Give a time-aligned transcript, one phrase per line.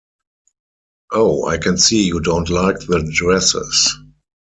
[1.11, 3.99] Oh, I can see you don’t like the dresses!